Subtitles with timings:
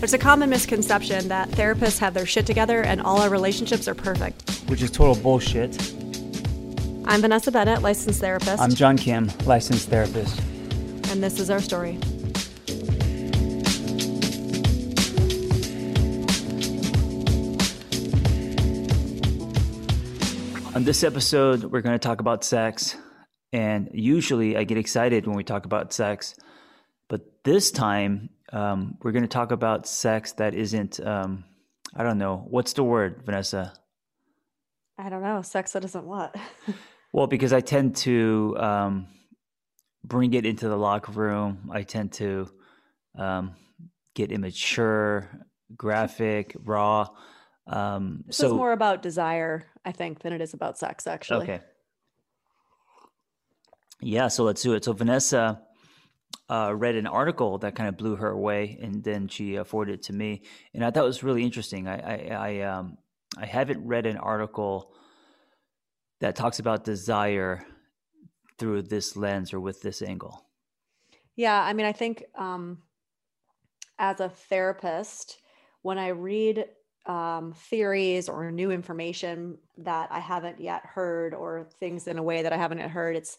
[0.00, 3.94] There's a common misconception that therapists have their shit together and all our relationships are
[3.94, 4.50] perfect.
[4.68, 5.76] which is total bullshit.
[7.04, 10.40] I'm Vanessa Bennett, licensed therapist, I'm John Kim, licensed therapist.
[11.10, 11.98] and this is our story.
[20.74, 22.96] On this episode, we're going to talk about sex.
[23.52, 26.36] And usually I get excited when we talk about sex.
[27.08, 31.44] But this time, um, we're going to talk about sex that isn't, um,
[31.94, 33.72] I don't know, what's the word, Vanessa?
[34.98, 36.34] I don't know, sex that isn't what?
[37.12, 39.08] Well, because I tend to um,
[40.04, 41.70] bring it into the locker room.
[41.72, 42.48] I tend to
[43.16, 43.56] um,
[44.14, 45.28] get immature,
[45.76, 47.08] graphic, raw.
[47.66, 51.44] Um, this so is more about desire, I think, than it is about sex, actually.
[51.44, 51.60] Okay.
[54.00, 54.84] Yeah, so let's do it.
[54.84, 55.60] So Vanessa
[56.50, 59.94] uh, read an article that kind of blew her away, and then she uh, forwarded
[59.94, 60.42] it to me,
[60.74, 61.86] and I thought it was really interesting.
[61.86, 62.98] I I I, um,
[63.38, 64.92] I haven't read an article
[66.20, 67.64] that talks about desire
[68.58, 70.44] through this lens or with this angle.
[71.36, 72.78] Yeah, I mean, I think um,
[73.98, 75.40] as a therapist,
[75.82, 76.66] when I read
[77.06, 82.42] um, theories or new information that I haven't yet heard, or things in a way
[82.42, 83.38] that I haven't heard, it's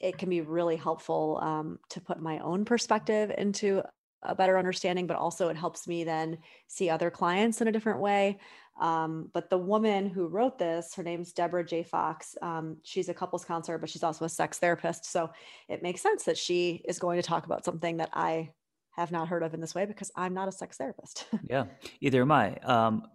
[0.00, 3.82] it can be really helpful um, to put my own perspective into
[4.22, 8.00] a better understanding, but also it helps me then see other clients in a different
[8.00, 8.38] way.
[8.80, 11.82] Um, but the woman who wrote this, her name's Deborah J.
[11.82, 12.36] Fox.
[12.42, 15.10] Um, she's a couples counselor, but she's also a sex therapist.
[15.10, 15.30] So
[15.68, 18.50] it makes sense that she is going to talk about something that I
[18.96, 21.26] have not heard of in this way because I'm not a sex therapist.
[21.48, 21.64] Yeah,
[22.00, 22.56] either am I.
[22.56, 23.06] Um,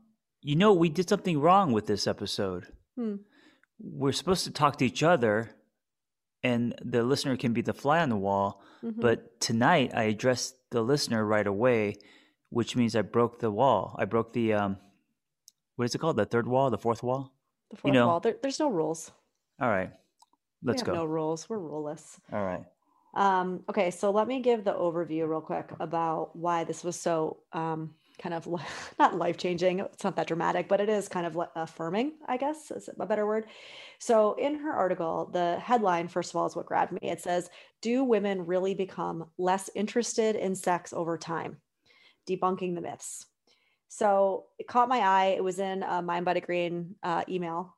[0.41, 2.67] you know, we did something wrong with this episode.
[2.95, 3.15] Hmm.
[3.79, 5.51] We're supposed to talk to each other,
[6.43, 8.61] and the listener can be the fly on the wall.
[8.83, 9.01] Mhm.
[9.01, 11.95] But tonight, I addressed the listener right away,
[12.49, 13.95] which means I broke the wall.
[13.99, 14.77] I broke the um,
[15.75, 16.17] what is it called?
[16.17, 17.33] The third wall, the fourth wall.
[17.71, 19.11] the fourth know- wall, there, there's no rules.
[19.61, 19.91] All right,
[20.63, 20.93] let's go.
[20.93, 21.47] No rules.
[21.49, 22.19] We're ruleless.
[22.31, 22.65] All right.
[23.15, 27.37] Um, okay, so let me give the overview real quick about why this was so
[27.53, 28.47] um, kind of
[28.99, 29.79] not life changing.
[29.79, 33.25] It's not that dramatic, but it is kind of affirming, I guess is a better
[33.25, 33.45] word.
[33.99, 36.99] So, in her article, the headline, first of all, is what grabbed me.
[37.01, 37.49] It says,
[37.81, 41.57] Do women really become less interested in sex over time?
[42.29, 43.25] Debunking the myths.
[43.87, 45.33] So, it caught my eye.
[45.37, 47.75] It was in a Mind Body Green uh, email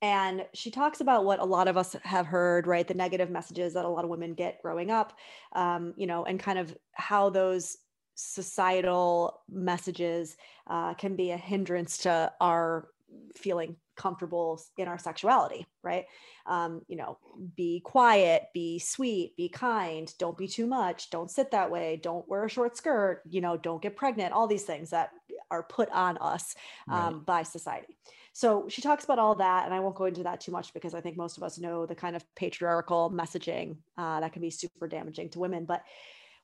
[0.00, 3.74] and she talks about what a lot of us have heard right the negative messages
[3.74, 5.12] that a lot of women get growing up
[5.54, 7.76] um, you know and kind of how those
[8.18, 10.36] societal messages
[10.66, 12.88] uh, can be a hindrance to our
[13.36, 16.04] feeling comfortable in our sexuality right
[16.46, 17.16] um, you know
[17.56, 22.28] be quiet be sweet be kind don't be too much don't sit that way don't
[22.28, 25.10] wear a short skirt you know don't get pregnant all these things that
[25.50, 26.54] are put on us
[26.90, 27.96] um, by society
[28.38, 30.94] so she talks about all that, and I won't go into that too much because
[30.94, 34.50] I think most of us know the kind of patriarchal messaging uh, that can be
[34.50, 35.64] super damaging to women.
[35.64, 35.82] But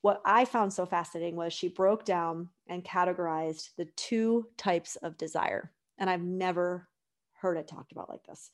[0.05, 5.17] what I found so fascinating was she broke down and categorized the two types of
[5.17, 5.73] desire.
[5.97, 6.91] And I've never
[7.33, 8.51] heard it talked about like this.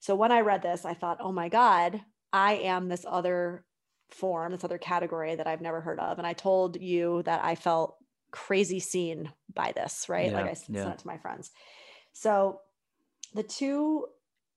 [0.00, 3.64] So when I read this, I thought, oh my God, I am this other
[4.10, 6.18] form, this other category that I've never heard of.
[6.18, 7.96] And I told you that I felt
[8.30, 10.30] crazy seen by this, right?
[10.30, 10.82] like I I s- yeah.
[10.82, 11.52] sent it to my friends.
[12.12, 12.60] So
[13.32, 14.04] the two,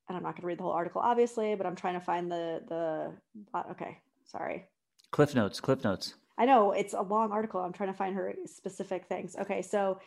[0.10, 2.30] and I'm not going to read the whole article, obviously, but I'm trying to find
[2.30, 3.14] the the.
[3.58, 4.66] uh, Okay, sorry.
[5.12, 5.62] Cliff notes.
[5.62, 6.16] Cliff notes.
[6.38, 7.62] I know it's a long article.
[7.62, 9.36] I'm trying to find her specific things.
[9.40, 10.00] Okay, so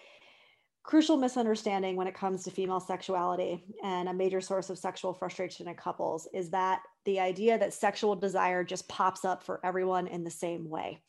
[0.83, 5.69] crucial misunderstanding when it comes to female sexuality and a major source of sexual frustration
[5.69, 10.25] in couples is that the idea that sexual desire just pops up for everyone in
[10.25, 11.03] the same way.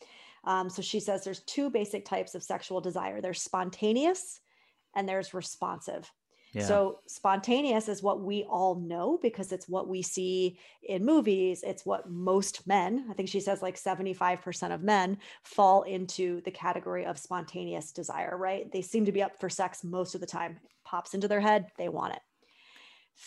[0.44, 4.40] Um, so she says there's two basic types of sexual desire there's spontaneous
[4.96, 6.12] and there's responsive.
[6.54, 6.66] Yeah.
[6.66, 11.64] So spontaneous is what we all know because it's what we see in movies.
[11.64, 16.52] It's what most men, I think she says like 75% of men fall into the
[16.52, 18.72] category of spontaneous desire, right?
[18.72, 20.60] They seem to be up for sex most of the time.
[20.64, 22.22] It pops into their head, they want it.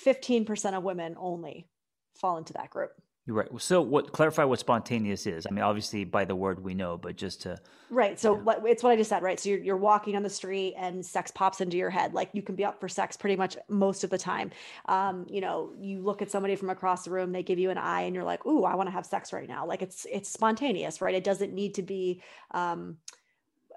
[0.05, 1.69] 15% of women only
[2.15, 2.91] fall into that group.
[3.25, 3.49] You're right.
[3.59, 5.47] So, what clarify what spontaneous is?
[5.47, 7.57] I mean, obviously by the word we know, but just to
[7.89, 8.19] right.
[8.19, 8.67] So, you know.
[8.67, 9.39] it's what I just said, right?
[9.39, 12.15] So, you're, you're walking on the street and sex pops into your head.
[12.15, 14.51] Like you can be up for sex pretty much most of the time.
[14.87, 17.79] Um, you know, you look at somebody from across the room, they give you an
[17.79, 20.29] eye, and you're like, "Ooh, I want to have sex right now." Like it's it's
[20.29, 21.15] spontaneous, right?
[21.15, 22.23] It doesn't need to be.
[22.51, 22.97] Um,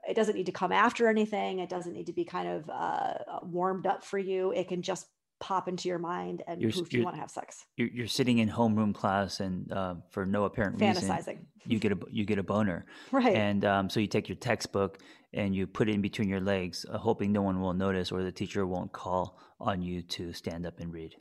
[0.07, 1.59] it doesn't need to come after anything.
[1.59, 3.13] It doesn't need to be kind of uh,
[3.43, 4.51] warmed up for you.
[4.51, 5.07] It can just
[5.39, 7.65] pop into your mind and you're, poof, you want to have sex.
[7.77, 11.39] You're, you're sitting in homeroom class and uh, for no apparent reason, fantasizing.
[11.65, 13.35] You get a you get a boner, right?
[13.35, 14.99] And um, so you take your textbook
[15.33, 18.23] and you put it in between your legs, uh, hoping no one will notice or
[18.23, 21.15] the teacher won't call on you to stand up and read.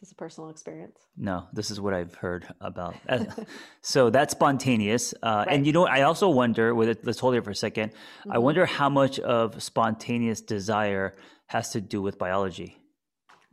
[0.00, 0.98] This is this a personal experience?
[1.16, 2.96] No, this is what I've heard about.
[3.80, 5.14] so that's spontaneous.
[5.22, 5.54] Uh, right.
[5.54, 6.74] And you know, I also wonder.
[6.74, 8.32] With it, let's hold it for a 2nd mm-hmm.
[8.32, 11.14] I wonder how much of spontaneous desire
[11.46, 12.76] has to do with biology.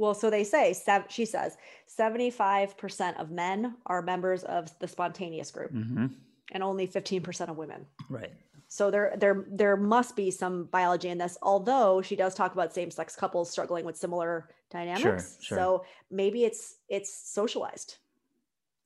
[0.02, 0.76] Well, so they say,
[1.10, 1.58] she says,
[2.00, 6.08] 75% of men are members of the spontaneous group mm-hmm.
[6.52, 7.86] and only 15% of women.
[8.10, 8.34] Right.
[8.68, 12.74] So there, there, there must be some biology in this, although she does talk about
[12.74, 15.04] same-sex couples struggling with similar dynamics.
[15.04, 15.58] Sure, sure.
[15.60, 17.98] So maybe it's, it's socialized,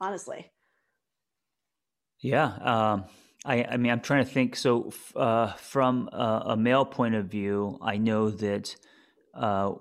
[0.02, 0.52] honestly.
[2.20, 2.48] Yeah.
[2.60, 3.06] Um,
[3.46, 4.58] I, I mean, I'm trying to think.
[4.58, 8.76] So, uh, from a, a, male point of view, I know that
[9.34, 9.74] uh,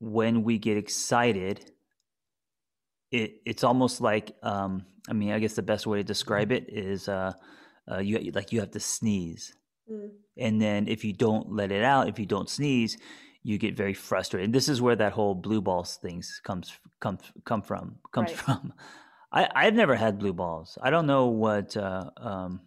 [0.00, 1.70] when we get excited,
[3.12, 6.68] it it's almost like um, I mean, I guess the best way to describe it
[6.68, 7.32] is uh,
[7.90, 9.54] uh, you like you have to sneeze,
[9.90, 10.10] mm.
[10.36, 12.96] and then if you don't let it out, if you don't sneeze,
[13.42, 14.46] you get very frustrated.
[14.46, 18.38] And this is where that whole blue balls things comes comes come from comes right.
[18.38, 18.72] from.
[19.32, 20.76] I I've never had blue balls.
[20.82, 22.60] I don't know what uh, um,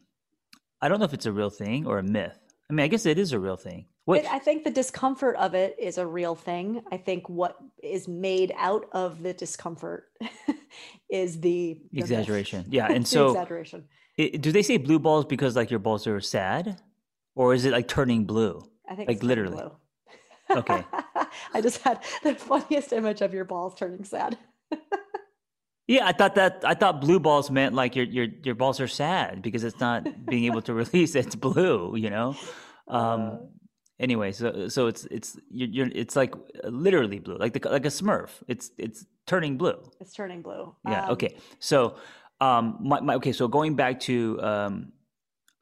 [0.82, 2.38] I don't know if it's a real thing or a myth.
[2.70, 3.86] I mean, I guess it is a real thing.
[4.10, 6.84] I think the discomfort of it is a real thing.
[6.92, 10.06] I think what is made out of the discomfort
[11.10, 12.66] is the, the exaggeration.
[12.70, 13.86] Yeah, and so exaggeration.
[14.18, 16.82] It, do they say blue balls because like your balls are sad,
[17.36, 18.62] or is it like turning blue?
[18.90, 19.56] I think like literally.
[19.58, 20.58] Blue.
[20.58, 20.84] okay.
[21.54, 24.38] I just had the funniest image of your balls turning sad.
[25.88, 28.88] yeah, I thought that I thought blue balls meant like your your your balls are
[28.88, 31.16] sad because it's not being able to release.
[31.16, 32.36] It's blue, you know.
[32.90, 33.36] Um, uh,
[34.00, 37.90] anyway, so so it's it's you're, you're it's like literally blue, like the like a
[37.90, 38.30] Smurf.
[38.48, 39.82] It's it's turning blue.
[40.00, 40.76] It's turning blue.
[40.88, 41.06] Yeah.
[41.06, 41.38] Um, okay.
[41.60, 41.96] So,
[42.42, 43.32] um, my, my okay.
[43.32, 44.94] So going back to um,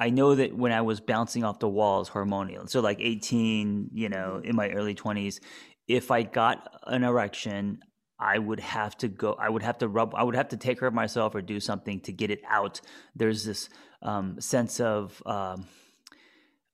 [0.01, 4.09] I know that when I was bouncing off the walls hormonal, so like 18, you
[4.09, 4.49] know, mm-hmm.
[4.49, 5.39] in my early 20s,
[5.87, 7.81] if I got an erection,
[8.19, 10.79] I would have to go, I would have to rub, I would have to take
[10.79, 12.81] care of myself or do something to get it out.
[13.15, 13.69] There's this
[14.01, 15.67] um, sense of, um,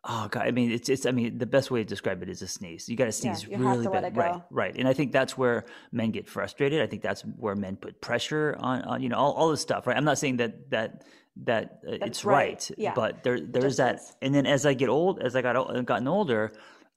[0.09, 2.41] Oh god, I mean it's it's I mean the best way to describe it is
[2.41, 2.87] a sneeze.
[2.87, 4.41] You got to sneeze yeah, really bad, right?
[4.49, 6.81] Right, and I think that's where men get frustrated.
[6.81, 9.85] I think that's where men put pressure on on you know all, all this stuff,
[9.85, 9.97] right?
[9.97, 11.03] I'm not saying that that
[11.43, 12.93] that uh, it's right, right yeah.
[12.95, 13.99] but there there's that.
[14.21, 16.53] And then as I get old, as I got gotten older,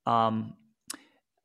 [0.07, 0.55] um,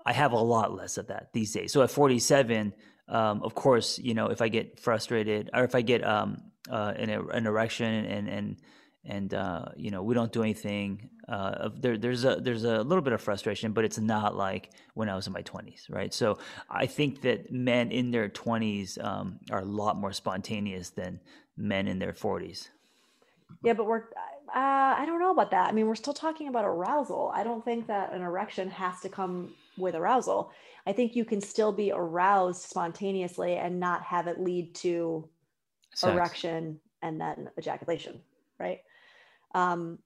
[0.06, 1.74] I have a lot less of that these days.
[1.74, 2.74] So at 47,
[3.08, 6.94] um, of course, you know if I get frustrated or if I get um, uh,
[6.96, 8.58] an, an erection and and
[9.06, 11.10] and uh, you know we don't do anything.
[11.28, 15.10] Uh, there, there's a there's a little bit of frustration, but it's not like when
[15.10, 16.14] I was in my 20s, right?
[16.14, 16.38] So
[16.70, 21.20] I think that men in their 20s um, are a lot more spontaneous than
[21.58, 22.70] men in their 40s.
[23.64, 24.04] Yeah, but we're
[24.56, 25.68] uh, I don't know about that.
[25.68, 27.32] I mean, we're still talking about arousal.
[27.34, 30.52] I don't think that an erection has to come with arousal.
[30.88, 35.28] I think you can still be aroused spontaneously and not have it lead to
[35.94, 36.14] Sex.
[36.14, 38.22] erection and then ejaculation,
[38.60, 38.80] right?
[39.56, 40.00] Um,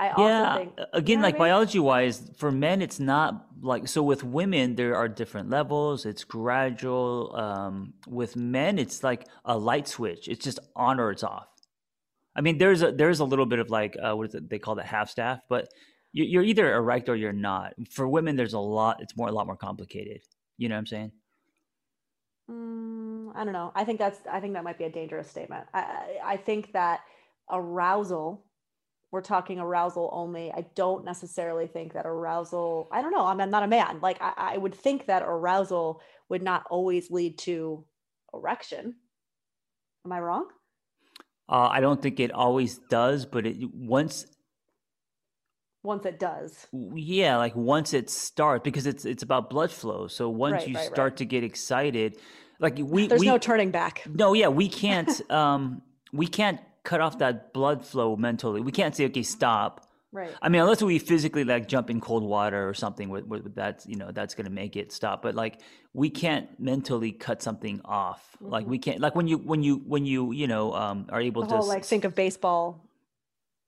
[0.00, 1.40] I also yeah, think, again, like I mean?
[1.40, 4.02] biology wise, for men, it's not like so.
[4.02, 6.06] With women, there are different levels.
[6.06, 7.34] It's gradual.
[7.36, 10.28] Um, with men, it's like a light switch.
[10.28, 11.48] It's just on or it's off.
[12.36, 14.48] I mean, there's a there's a little bit of like uh, what is it?
[14.48, 15.68] They call it half staff, but
[16.12, 17.74] you're either erect or you're not.
[17.90, 19.02] For women, there's a lot.
[19.02, 20.22] It's more a lot more complicated.
[20.58, 21.12] You know what I'm saying?
[22.50, 23.72] Mm, I don't know.
[23.74, 24.20] I think that's.
[24.30, 25.66] I think that might be a dangerous statement.
[25.74, 27.00] I I think that
[27.50, 28.44] arousal
[29.10, 30.52] we're talking arousal only.
[30.52, 34.00] I don't necessarily think that arousal, I don't know, I'm, not a man.
[34.02, 37.84] Like I, I would think that arousal would not always lead to
[38.34, 38.96] erection.
[40.04, 40.48] Am I wrong?
[41.48, 44.26] Uh, I don't think it always does, but it once
[45.82, 46.66] once it does.
[46.72, 50.08] Yeah, like once it starts because it's it's about blood flow.
[50.08, 51.16] So once Right, you right, start right.
[51.18, 52.18] to get excited,
[52.60, 54.02] like we There's we, no turning back.
[54.06, 55.80] No, yeah, we can't um
[56.12, 58.60] we can't cut off that blood flow mentally.
[58.62, 59.72] We can't say okay, stop.
[60.10, 60.32] Right.
[60.40, 63.86] I mean, unless we physically like jump in cold water or something, where, where that's
[63.86, 65.20] you know that's gonna make it stop.
[65.20, 65.60] But like
[65.92, 68.22] we can't mentally cut something off.
[68.40, 71.42] Like we can't like when you when you when you you know um are able
[71.42, 72.84] the to whole like think of baseball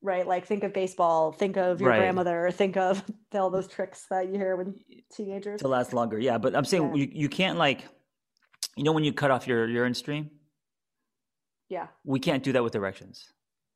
[0.02, 1.98] right like think of baseball think of your Right.
[1.98, 4.68] grandmother think of all those tricks that you hear with
[5.14, 6.18] teenagers to last longer.
[6.18, 7.02] Yeah, but I'm saying Yeah.
[7.02, 7.80] you you can't like
[8.76, 10.30] you know when you cut off your urine stream,
[11.70, 13.32] yeah we can't do that with erections.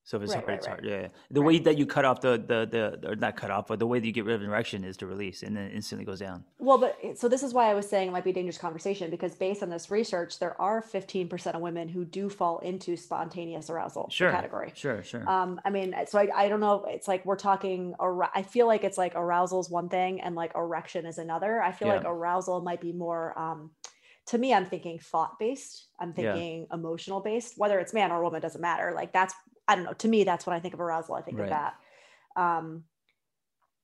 [0.07, 0.73] So if it's Right, hard, right, it's right.
[0.75, 0.85] hard.
[0.85, 1.09] Yeah, yeah.
[1.31, 2.59] The way that you cut off the, the
[3.01, 4.85] the or not cut off, but the way that you get rid of an erection
[4.85, 6.45] is to release, and then it instantly goes down.
[6.59, 9.11] well but so this is why i was saying it might be a dangerous conversation
[9.11, 13.71] because based on this research there are 15% of women who do fall into spontaneous
[13.71, 15.25] arousal Sure, category Sure, sure.
[15.35, 17.95] um i mean so I, I don't know it's like we're talking
[18.41, 21.73] i feel like it's like arousal is one thing and like erection is another i
[21.73, 21.95] feel Yeah.
[21.97, 23.71] like arousal might be more um
[24.27, 26.33] to me i'm thinking thought based i'm Yeah.
[26.33, 29.35] thinking emotional based whether it's man or woman doesn't matter like that's
[29.69, 31.45] i don't know to me that's when i think of arousal i think Right.
[31.45, 31.75] of that
[32.37, 32.85] um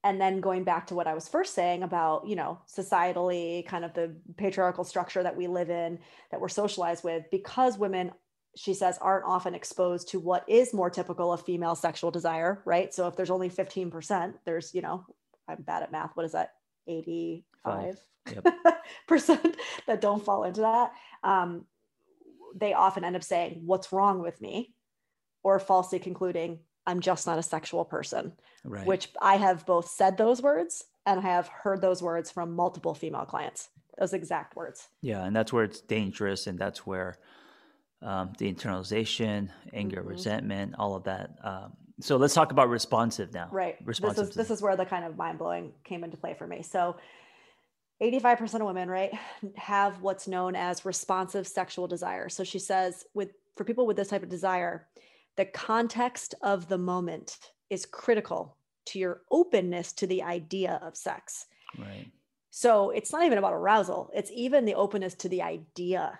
[0.02, 3.84] and then going back to what i was first saying about you know societally kind
[3.84, 5.98] of the patriarchal structure that we live in
[6.30, 8.10] that we're socialized with because women
[8.56, 12.92] she says aren't often exposed to what is more typical of female sexual desire right
[12.92, 15.04] so if there's only 15% there's you know
[15.48, 16.54] i'm bad at math what is that
[16.86, 17.96] 85
[18.30, 18.46] Yep.
[19.08, 19.56] percent
[19.86, 20.92] that don't fall into that
[21.24, 21.64] um,
[22.54, 24.74] they often end up saying what's wrong with me
[25.42, 28.32] or falsely concluding i'm just not a sexual person
[28.64, 28.86] right.
[28.86, 32.94] which I have both said those words and I have heard those words from multiple
[32.94, 33.70] female clients.
[33.98, 34.88] Those exact words.
[35.02, 37.16] Yeah, and that's where it's dangerous, and that's where
[38.02, 40.08] um, the internalization, anger, Mhm.
[40.08, 41.36] resentment, all of that.
[41.42, 43.48] Um, so let's talk about responsive now.
[43.50, 43.76] Right.
[43.84, 46.62] This is this is where the kind of mind blowing came into play for me.
[46.62, 46.96] So
[48.02, 49.12] 85% of women, right,
[49.56, 52.28] have what's known as responsive sexual desire.
[52.28, 54.86] So she says with for people with this type of desire,
[55.36, 57.38] the context of the moment
[57.68, 61.46] is critical to your openness to the idea of sex.
[61.78, 62.10] right.
[62.50, 64.10] So it's not even about arousal.
[64.12, 66.18] It's even the openness to the idea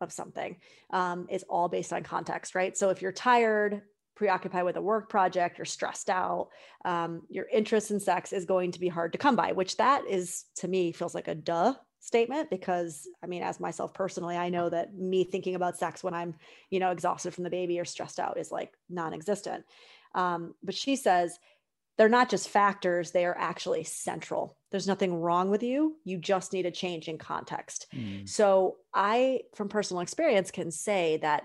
[0.00, 0.56] of something
[0.90, 2.76] um, is all based on context, right?
[2.76, 3.82] So if you're tired,
[4.14, 6.48] preoccupied with a work project, you're stressed out,
[6.84, 10.04] um, your interest in sex is going to be hard to come by, which that
[10.08, 14.48] is to me feels like a duh statement because I mean, as myself personally, I
[14.48, 16.34] know that me thinking about sex when I'm,
[16.70, 19.64] you know, exhausted from the baby or stressed out is like non-existent.
[20.14, 21.38] Um, but she says
[22.00, 24.56] they're not just factors, they are actually central.
[24.70, 25.96] There's nothing wrong with you.
[26.04, 27.88] You just need a change in context.
[27.94, 28.26] Mm.
[28.26, 31.42] So, I, from personal experience, can say that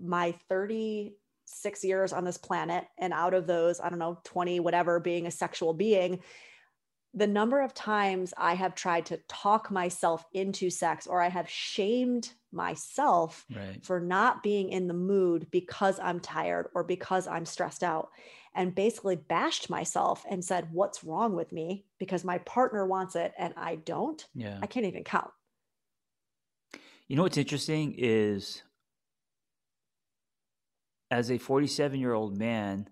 [0.00, 0.36] my
[1.46, 5.26] 36 years on this planet, and out of those, I don't know, 20, whatever, being
[5.26, 6.20] a sexual being,
[7.14, 11.48] the number of times I have tried to talk myself into sex or I have
[11.48, 13.82] shamed myself Right.
[13.84, 18.10] for not being in the mood because I'm tired or because I'm stressed out
[18.54, 21.86] and basically bashed myself and said, What's wrong with me?
[21.98, 24.22] Because my partner wants it and I don't.
[24.34, 24.58] Yeah.
[24.60, 25.30] I can't even count.
[27.08, 28.62] You know what's interesting is
[31.10, 32.88] as a 47 year old man,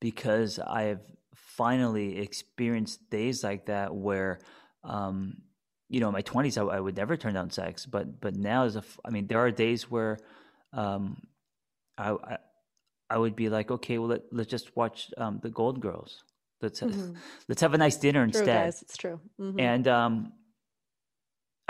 [0.00, 1.00] because I have
[1.34, 4.40] finally experienced days like that where,
[4.84, 5.42] um,
[5.88, 8.64] you know, in my 20s, I, I would never turn down sex, but but now
[8.64, 10.18] as a, I mean, there are days where,
[10.72, 11.22] um,
[11.98, 12.38] I, I
[13.10, 16.24] I would be like, okay, well, let, let's just watch um, the Gold Girls.
[16.62, 17.16] Let's Mhm.
[17.48, 18.82] let's have a nice dinner True, instead guys.
[18.82, 19.20] It's true.
[19.38, 19.60] Mhm.
[19.60, 20.32] and um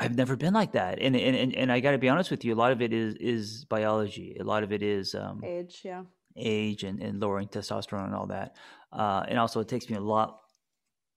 [0.02, 2.44] i've never been like that and and and, and i got to be honest with
[2.44, 5.80] you a lot of it is is biology a lot of it is um Age,
[5.84, 6.02] yeah.
[6.36, 8.56] age and, and lowering testosterone and all that
[8.92, 10.38] uh and also it takes me a lot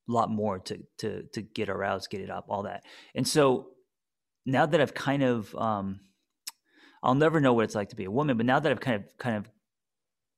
[0.08, 2.84] lot more to to to get aroused get it up all that
[3.16, 3.70] and so
[4.46, 6.00] now that i've kind of um
[7.04, 9.04] i'll never know what it's like to be a woman but now that i've kind
[9.04, 9.50] of kind of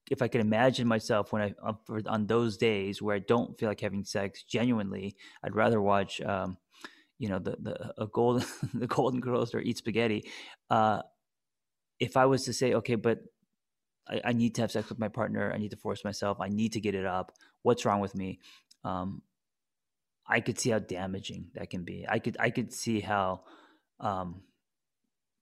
[0.09, 3.57] if I could imagine myself when I uh, for, on those days where I don't
[3.57, 6.57] feel like having sex genuinely, I'd rather watch, um,
[7.19, 10.29] you know, the the a golden the Golden Girls or eat spaghetti.
[10.69, 11.01] Uh,
[11.99, 13.19] if I was to say, okay, but
[14.07, 16.49] I, I need to have sex with my partner, I need to force myself, I
[16.49, 17.33] need to get it up.
[17.63, 18.39] What's wrong with me?
[18.83, 19.21] Um,
[20.27, 22.05] I could see how damaging that can be.
[22.07, 23.43] I could I could see how.
[23.99, 24.43] Um,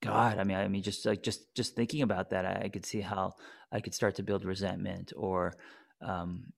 [0.02, 2.86] God, I mean, I mean, just like just just thinking about that, I, I could
[2.86, 3.34] see how
[3.72, 5.54] I could start to build resentment or
[6.02, 6.52] um,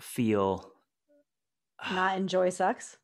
[0.00, 0.71] feel
[1.90, 2.96] not enjoy sex.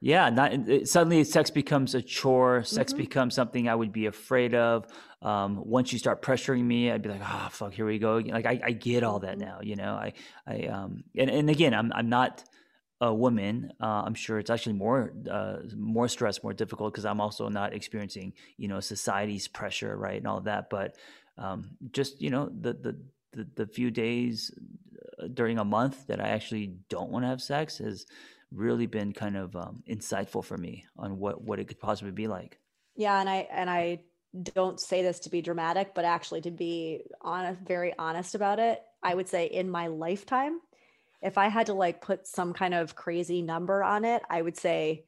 [0.00, 2.62] yeah, not it, suddenly sex becomes a chore.
[2.64, 3.02] Sex Mm-hmm.
[3.02, 4.86] becomes something I would be afraid of.
[5.22, 8.32] Um, once you start pressuring me, I'd be like, "Ah, fuck, here we go." again."
[8.34, 9.40] Like I, I get all that Mhm.
[9.40, 9.58] now.
[9.62, 10.12] You know, I,
[10.46, 12.44] I, um, and and again, I'm I'm not
[13.02, 13.72] a woman.
[13.80, 17.74] Uh, I'm sure it's actually more uh, more stress, more difficult because I'm also not
[17.74, 20.70] experiencing you know society's pressure, right, and all of that.
[20.70, 20.96] But
[21.36, 22.96] um, just you know the the
[23.32, 24.50] the, the few days
[25.28, 28.06] during a month that I actually don't want to have sex has
[28.52, 32.26] really been kind of um, insightful for me on what what it could possibly be
[32.26, 32.58] like.
[32.96, 34.00] Yeah, and I and I
[34.42, 38.82] don't say this to be dramatic, but actually to be honest, very honest about it.
[39.02, 40.60] I would say in my lifetime,
[41.22, 44.56] if I had to like put some kind of crazy number on it, I would
[44.56, 45.04] say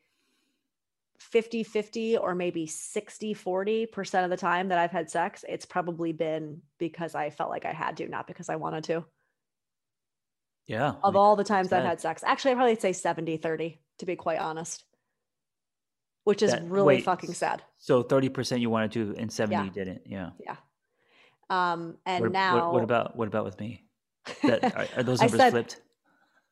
[1.18, 6.12] 50 50 or maybe 60 40% of the time that I've had sex, it's probably
[6.12, 9.04] been because I felt like I had to, not because I wanted to.
[10.66, 14.06] Yeah, Of all the times I've had sex, actually, I'd probably say 70 30, to
[14.06, 14.84] be quite honest,
[16.24, 17.62] which is That- really wait, fucking sad.
[17.78, 19.64] So thirty percent you wanted to, and seventy Yeah.
[19.64, 20.02] you didn't.
[20.06, 20.30] Yeah.
[20.38, 20.56] Yeah.
[21.50, 23.84] Um, and what, what- now, what, about what about with me?
[24.44, 25.80] That, are, are those numbers said- flipped?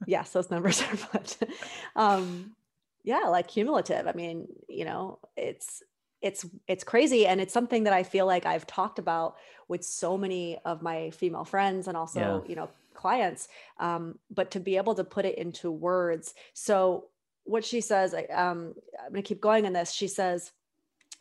[0.07, 1.39] yes, those numbers are flipped.
[1.97, 2.57] um,
[3.05, 4.07] yeah, like cumulative.
[4.09, 5.83] I mean, you know, it's
[6.21, 9.37] it's it's crazy, and it's something that I feel like I've talked about
[9.69, 12.49] with so many of my female friends and also Yeah.
[12.49, 12.69] you know
[13.01, 13.49] clients.
[13.79, 17.07] Um, but to be able to put it into words, so
[17.45, 19.91] what she says, I- um, I'm going to keep going in this.
[19.93, 20.53] She says.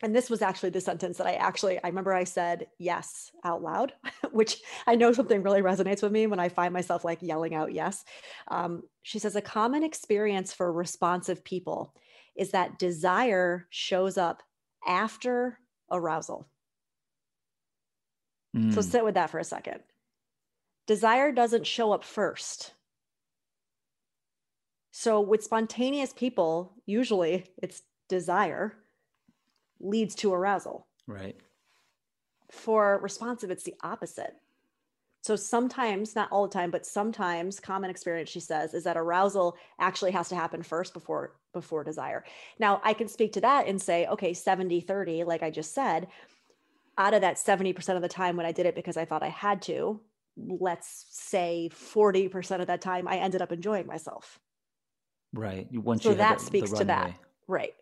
[0.02, 3.62] And this was actually the sentence that I actually, I remember I said yes out
[3.62, 3.92] loud,
[4.32, 7.74] which I know something really resonates with me when I find myself like yelling out
[7.74, 8.06] yes.
[8.48, 11.94] Um, she says, a common experience for responsive people
[12.38, 14.42] is that desire shows up
[14.88, 15.60] after
[15.92, 16.48] arousal.
[18.70, 19.82] So Mm, sit with that for a second.
[20.90, 22.74] Desire doesn't show up first.
[24.90, 28.74] So with spontaneous people, usually it's desire
[29.80, 30.88] leads to arousal.
[31.06, 31.36] right.
[32.50, 34.34] For responsive, it's the opposite.
[35.22, 39.58] So sometimes, not all the time, but sometimes common experience, she says, is that arousal
[39.78, 42.26] actually has to happen first before before desire.
[42.58, 46.08] Now I can speak to that and say, okay, 70, 30, like I just said,
[46.98, 49.30] out of that 70% of the time when I did it because I thought I
[49.30, 50.02] had to,
[50.48, 54.40] let's say 40% of that time I ended up enjoying myself.
[55.34, 55.68] Right.
[55.70, 57.18] You- Once So you that the- the speaks to that.
[57.48, 57.74] Right.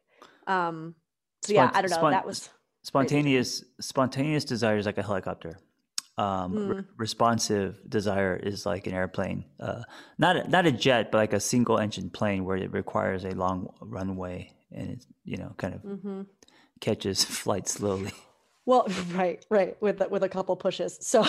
[0.47, 0.95] Um
[1.43, 1.97] so yeah, I don't know.
[1.97, 2.49] spont- that was
[2.83, 5.57] spontaneous spontaneous desire is like a helicopter
[6.17, 6.69] um, Hmm.
[6.71, 9.83] re- responsive desire is like an airplane uh,
[10.17, 13.31] not a, not a jet but like a single engine plane where it requires a
[13.31, 16.25] long runway and it you know kind of Mhm.
[16.81, 18.11] catches flight slowly
[18.67, 20.99] Well, right, right, with with a couple pushes.
[21.01, 21.25] So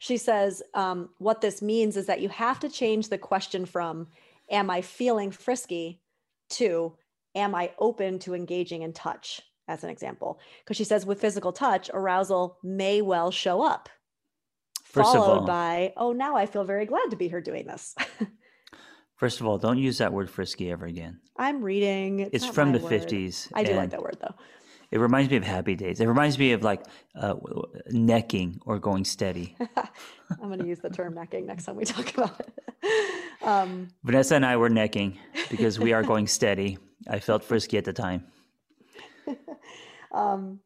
[0.00, 4.08] she says, um, what this means is that you have to change the question from
[4.50, 6.00] "Am I feeling frisky?"
[6.58, 6.96] to
[7.36, 11.52] "Am I open to engaging in touch?" As an example, because she says with physical
[11.52, 13.88] touch, arousal may well show up,
[14.82, 17.94] First followed all- by "Oh, now I feel very glad to be here doing this."
[19.16, 22.20] first of all don't use that word frisky ever again I'm reading.
[22.32, 22.90] it's not from the word.
[22.90, 24.34] 50s I do like that word though.
[24.90, 26.00] It reminds me of happy days.
[26.00, 27.34] It reminds me of like uh,
[27.90, 29.56] necking or going steady.
[29.76, 32.58] I'm going to use the term necking next time we talk about it.
[33.42, 35.16] Um, vanessa and i were necking
[35.48, 36.76] because we are going steady.
[37.08, 38.26] I felt frisky at the time.
[40.12, 40.60] Um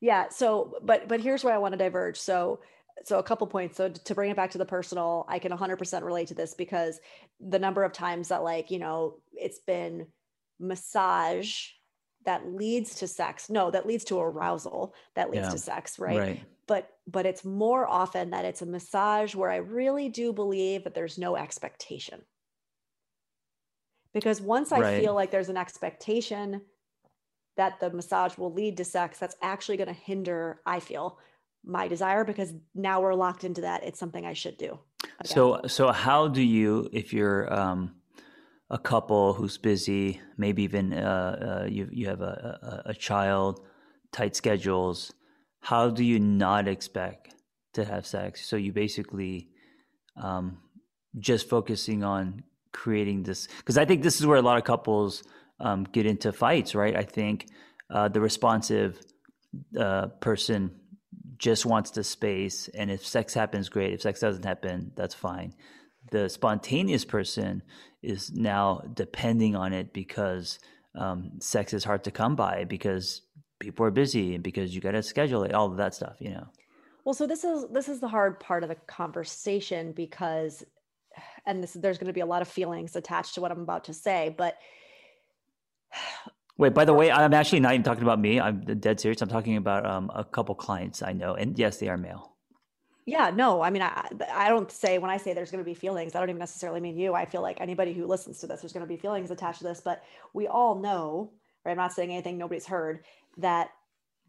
[0.00, 2.18] yeah so but but here's where i want to diverge.
[2.18, 2.60] So
[3.04, 3.78] so a couple points.
[3.78, 7.00] So to bring it back to the personal i can 100% relate to this because
[7.40, 10.06] the number of times that like you know it's been
[10.60, 11.70] massage
[12.24, 15.50] that leads to sex no that leads to arousal that leads Yeah.
[15.50, 16.18] to sex right?
[16.18, 20.84] right but but it's more often that it's a massage where i really do believe
[20.84, 22.22] that there's no expectation
[24.12, 25.00] because once i Right.
[25.00, 26.62] feel like there's an expectation
[27.56, 31.18] that the massage will lead to sex that's actually going to hinder i feel
[31.64, 34.78] my desire because now we're locked into that it's something i should do
[35.20, 35.24] again.
[35.24, 37.94] So, so how do you, if you're um,
[38.70, 43.60] a couple who's busy, maybe even uh, uh, you you have a, a a child,
[44.12, 45.12] tight schedules,
[45.60, 47.34] how do you not expect
[47.74, 48.46] to have sex?
[48.46, 49.48] So you basically
[50.16, 50.58] um,
[51.18, 55.24] just focusing on creating this because I think this is where a lot of couples
[55.58, 56.96] um, get into fights, right?
[56.96, 57.48] I think
[57.90, 59.00] uh, the responsive
[59.78, 60.70] uh, person
[61.36, 63.92] just wants the space, and if sex happens, great.
[63.92, 65.54] If sex doesn't happen, that's fine.
[66.10, 67.62] The spontaneous person
[68.02, 70.58] is now depending on it because
[70.94, 73.22] um, sex is hard to come by because
[73.58, 76.30] people are busy and because you got to schedule it, all of that stuff, you
[76.30, 76.46] know.
[77.04, 80.64] Well, so this is this is the hard part of the conversation because
[81.46, 83.84] and this there's going to be a lot of feelings attached to what I'm about
[83.84, 84.56] to say, but
[86.58, 88.38] Wait, by the way, I'm actually not even talking about me.
[88.38, 89.22] I'm dead serious.
[89.22, 92.29] I'm talking about um, a couple clients I know, and yes, they are male.
[93.10, 95.74] Yeah, no, I mean, I, I don't say when I say there's going to be
[95.74, 97.12] feelings, I don't even necessarily mean you.
[97.12, 99.64] I feel like anybody who listens to this, there's going to be feelings attached to
[99.64, 101.32] this, but we all know,
[101.64, 101.72] right?
[101.72, 103.04] I'm not saying anything nobody's heard
[103.38, 103.70] that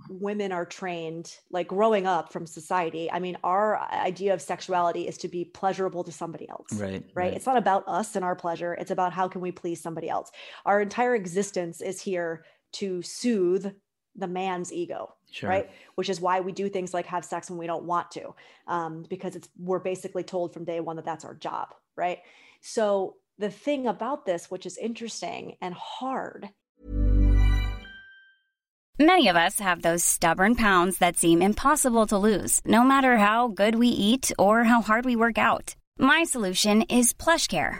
[0.10, 5.16] women are trained like growing up from society i mean our idea of sexuality is
[5.16, 7.34] to be pleasurable to somebody else right, right right.
[7.34, 10.32] it's not about us and our pleasure it's about how can we please somebody else
[10.66, 13.72] our entire existence is here to soothe
[14.16, 15.50] the man's ego Sure.
[15.50, 18.34] right which is why we do things like have sex when we don't want to
[18.68, 22.20] um, because it's we're basically told from day one that that's our job right
[22.60, 26.50] so the thing about this which is interesting and hard
[29.00, 33.48] Many of us have those stubborn pounds that seem impossible to lose, no matter how
[33.48, 35.76] good we eat or how hard we work out.
[35.98, 37.80] My solution is PlushCare.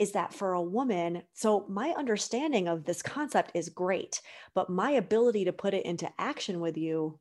[0.00, 4.22] Is that for a woman so my understanding of this concept is great
[4.54, 7.18] but my ability to put it into action with you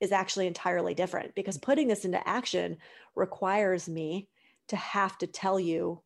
[0.00, 1.62] is actually entirely different because mm.
[1.62, 2.76] putting this into action
[3.14, 4.28] requires me
[4.66, 6.00] to have to tell you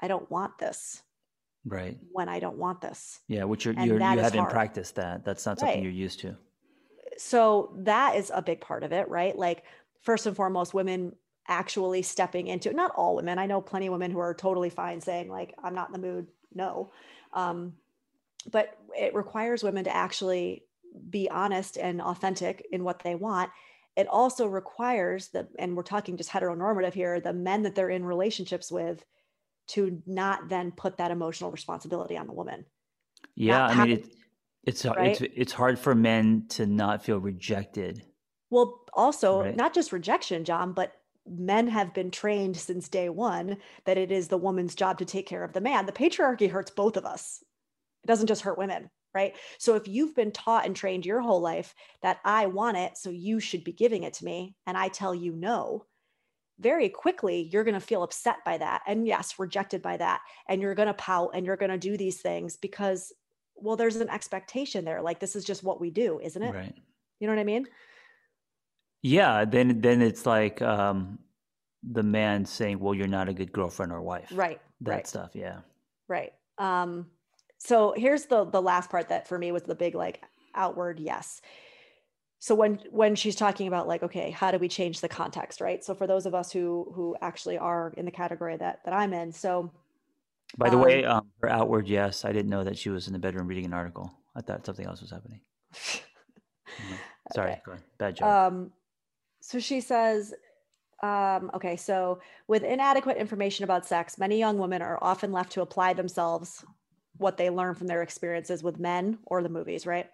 [0.00, 1.02] i don't want this
[1.64, 1.96] Right.
[2.10, 4.50] when i don't want this Yeah, which you're, you're you haven't hard.
[4.50, 5.24] practiced that.
[5.24, 5.82] That's not something Right.
[5.82, 6.36] you're used to.
[7.16, 9.64] so that is a big part of it right like
[10.02, 11.14] first and foremost women
[11.48, 13.38] actually stepping into not all women.
[13.38, 16.06] I know plenty of women who are totally fine saying like i'm not in the
[16.06, 16.26] mood.
[16.54, 16.92] No.
[17.32, 17.74] Um,
[18.50, 20.64] but it requires women to actually
[21.08, 23.50] be honest and authentic in what they want.
[23.96, 28.04] It also requires the and we're talking just heteronormative here the men that they're in
[28.04, 29.04] relationships with
[29.68, 32.64] to not then put that emotional responsibility on the woman.
[33.34, 34.14] Yeah, I mean it, it,
[34.64, 38.02] it's it's it's hard for men to not feel rejected.
[38.50, 39.56] Well, also Right.
[39.56, 40.92] not just rejection, John, but
[41.26, 45.26] men have been trained since day one that it is the woman's job to take
[45.26, 45.86] care of the man.
[45.86, 47.42] The patriarchy hurts both of us.
[48.02, 49.34] It doesn't just hurt women, right?
[49.58, 53.10] So if you've been taught and trained your whole life that I want it, so
[53.10, 55.86] you should be giving it to me, and I tell you no,
[56.58, 58.82] very quickly you're going to feel upset by that.
[58.86, 60.20] And yes, rejected by that.
[60.48, 63.12] And you're going to pout and you're going to do these things because,
[63.56, 65.02] well, there's an expectation there.
[65.02, 66.54] Like, this is just what we do, isn't it?
[66.54, 66.74] Right.
[67.20, 67.66] You know what I mean?
[69.02, 71.18] Yeah, then then it's like um
[71.82, 74.60] the man saying, "Well, you're not a good girlfriend or wife." Right.
[74.80, 75.06] That right.
[75.06, 75.60] stuff, yeah.
[76.08, 76.32] Right.
[76.58, 77.10] Um,
[77.58, 80.22] so here's the the last part that for me was the big like
[80.54, 81.40] outward yes.
[82.38, 85.84] So when when she's talking about like, okay, how do we change the context, right?
[85.84, 89.12] So for those of us who who actually are in the category that that I'm
[89.12, 89.70] in, so
[90.58, 93.12] By the Um, way, um, her outward yes, I didn't know that she was in
[93.12, 94.10] the bedroom reading an article.
[94.34, 95.40] I thought something else was happening.
[96.80, 97.00] Mhm.
[97.28, 97.62] Sorry, Okay.
[97.64, 97.84] go ahead.
[97.98, 98.28] Bad joke.
[98.28, 98.72] Um,
[99.42, 100.32] so she says,
[101.02, 105.62] um, okay, so with inadequate information about sex, many young women are often left to
[105.62, 106.64] apply themselves
[107.18, 110.06] what they learn from their experiences with men or the movies, right?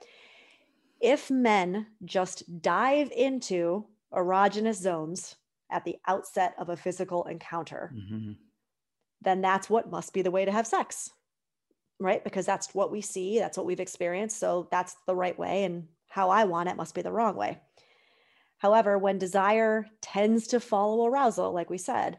[1.01, 5.37] If men just dive into erogenous zones
[5.71, 8.33] at the outset of a physical encounter, hmm
[9.21, 11.11] then that's what must be the way to have sex,
[11.99, 12.23] right?
[12.23, 14.39] Because that's what we see, that's what we've experienced.
[14.39, 15.65] So that's the right way.
[15.65, 17.61] And how I want it must be the wrong way.
[18.59, 22.19] However, when desire tends to follow arousal, like we said,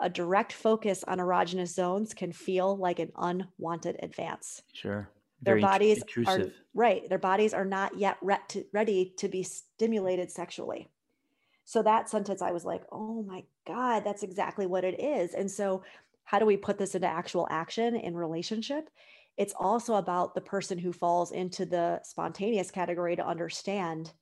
[0.00, 4.62] a direct focus on erogenous zones can feel like an unwanted advance.
[4.72, 5.10] Sure.
[5.42, 6.54] Their Very intru- bodies are intrusive.
[6.74, 7.08] right.
[7.08, 8.38] Their bodies are not yet re-
[8.72, 10.88] ready to be stimulated sexually.
[11.64, 15.34] So that sentence, I was like, oh my God, that's exactly what it is.
[15.34, 15.82] And so,
[16.24, 18.90] how do we put this into actual action in relationship?
[19.36, 24.12] It's also about the person who falls into the spontaneous category to understand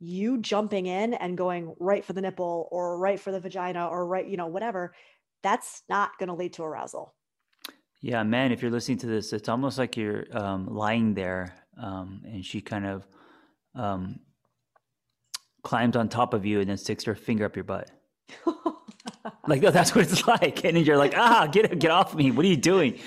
[0.00, 4.06] you jumping in and going right for the nipple or right for the vagina or
[4.06, 4.94] right, you know, whatever.
[5.42, 7.14] That's not going to lead to arousal.
[8.00, 12.22] Yeah, man, if you're listening to this, it's almost like you're um, lying there um,
[12.24, 13.06] and she kind of
[13.74, 14.20] um,
[15.62, 17.90] climbs on top of you and then sticks her finger up your butt.
[19.46, 22.30] Like no, that's what it's like, and you're like, ah, get get off me!
[22.30, 22.98] What are you doing?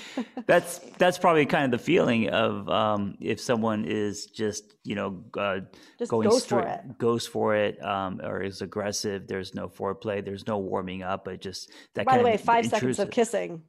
[0.46, 5.24] That's that's probably kind of the feeling of um, if someone is just you know
[5.36, 5.60] uh,
[5.98, 6.98] Just going goes straight, for it.
[6.98, 9.26] goes for it, um, or is aggressive.
[9.26, 10.24] There's no foreplay.
[10.24, 11.24] There's no warming up.
[11.24, 12.06] But just that.
[12.06, 13.62] By kind the way, of five seconds of kissing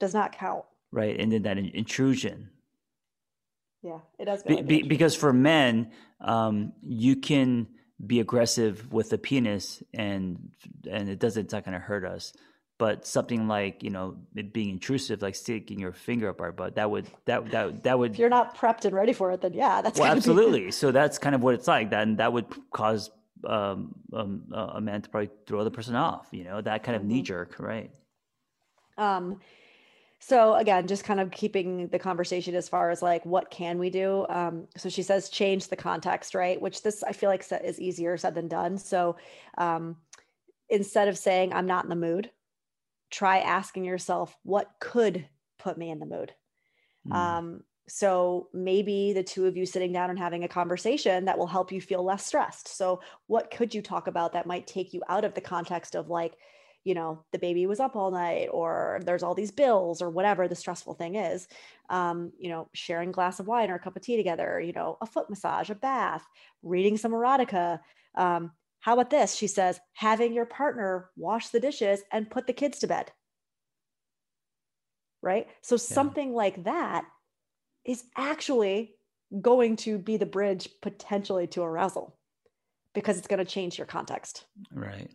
[0.00, 0.64] does not count.
[0.92, 1.18] right?
[1.18, 2.50] And then that in- intrusion,
[3.82, 4.42] Yeah, it does.
[4.42, 5.90] be, be, because for men,
[6.20, 7.68] um, you can
[8.04, 10.50] be aggressive with the penis, and
[10.90, 11.44] and it doesn't.
[11.46, 12.32] It's not going to hurt us.
[12.78, 16.76] But something like you know it being intrusive, like sticking your finger up our butt,
[16.76, 19.52] that would that that that would If you're not prepped and ready for it, then
[19.52, 20.70] yeah, that's well gonna be- absolutely.
[20.70, 21.90] So that's kind of what it's like.
[21.90, 23.10] That and that would cause
[23.44, 26.28] um, um, a man to probably throw the person off.
[26.30, 27.08] You know that kind of Mm-hmm.
[27.08, 27.90] knee jerk, right?
[28.96, 29.40] Um,
[30.20, 33.88] so again, just kind of keeping the conversation as far as like what can we
[33.88, 34.26] do?
[34.28, 36.60] Um, so she says change the context, right?
[36.60, 38.78] Which this I feel like is easier said than done.
[38.78, 39.16] So
[39.56, 39.96] um,
[40.68, 42.30] instead of saying I'm not in the mood,
[43.10, 45.26] try asking yourself what could
[45.58, 46.32] put me in the mood.
[47.06, 47.14] Mm.
[47.14, 51.46] Um, so maybe the two of you sitting down and having a conversation that will
[51.46, 52.68] help you feel less stressed.
[52.68, 56.10] So what could you talk about that might take you out of the context of
[56.10, 56.34] like,
[56.84, 60.48] you know, the baby was up all night or there's all these bills or whatever
[60.48, 61.46] the stressful thing is.
[61.90, 64.72] Um, you know, sharing a glass of wine or a cup of tea together, you
[64.72, 66.24] know, a foot massage, a bath,
[66.62, 67.80] reading some erotica.
[68.14, 69.34] Um, how about this?
[69.34, 73.12] She says, having your partner wash the dishes and put the kids to bed.
[75.20, 75.48] Right.
[75.62, 77.04] So something like that
[77.84, 78.94] is actually
[79.40, 82.16] going to be the bridge potentially to arousal
[82.94, 84.46] because it's going to change your context.
[84.72, 85.10] Right.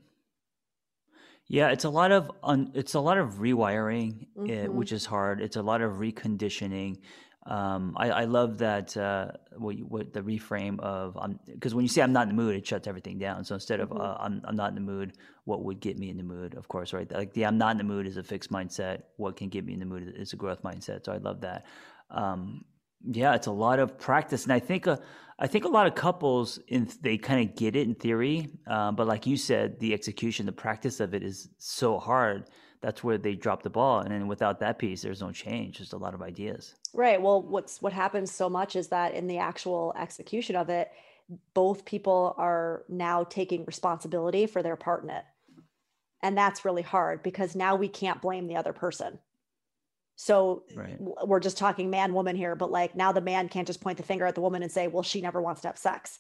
[1.47, 4.69] Yeah, it's a lot of un, it's a lot of rewiring, uh, Mhm.
[4.69, 5.41] which is hard.
[5.41, 6.97] It's a lot of reconditioning.
[7.45, 11.89] Um, I, I love that uh, what, you- what the reframe of because when you
[11.89, 13.43] say I'm not in the mood, it shuts everything down.
[13.43, 13.99] So instead of Mhm.
[13.99, 16.56] uh, I'm I'm not in the mood, what would get me in the mood?
[16.56, 17.12] Of course, right?
[17.12, 19.03] Like the I'm not in the mood is a fixed mindset.
[19.17, 21.03] What can get me in the mood is a growth mindset.
[21.03, 21.65] So I love that.
[22.10, 22.63] Um,
[23.06, 24.95] yeah, it's a lot of practice, and I think uh,
[25.39, 28.91] I think a lot of couples in they kind of get it in theory, uh,
[28.91, 32.50] but like you said, the execution, the practice of it is so hard.
[32.82, 35.78] That's where they drop the ball, and then without that piece, there's no change.
[35.78, 36.76] Just a lot of ideas.
[36.93, 37.22] Right.
[37.22, 40.91] Well, what's what happens so much is that in the actual execution of it,
[41.54, 45.24] both people are now taking responsibility for their part in it.
[46.22, 49.19] And that's really hard because now we can't blame the other person.
[50.15, 50.99] So Right.
[50.99, 54.04] we're just talking man woman here, but like now the man can't just point the
[54.04, 56.19] finger at the woman and say, "Well, she never wants to have sex."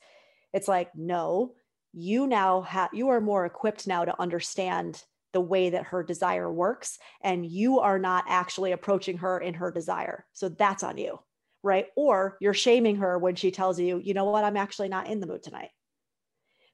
[0.53, 1.55] It's like, "No,
[1.93, 6.51] you now have you are more equipped now to understand the way that her desire
[6.51, 10.27] works and you are not actually approaching her in her desire.
[10.33, 11.19] So that's on you,
[11.63, 11.87] right?
[11.95, 14.43] Or you're shaming her when she tells you, "You know what?
[14.43, 15.71] I'm actually not in the mood tonight."